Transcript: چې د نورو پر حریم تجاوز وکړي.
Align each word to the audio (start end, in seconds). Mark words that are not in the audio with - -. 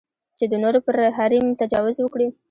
چې 0.37 0.45
د 0.51 0.53
نورو 0.63 0.79
پر 0.85 0.95
حریم 1.17 1.45
تجاوز 1.61 1.95
وکړي. 1.99 2.27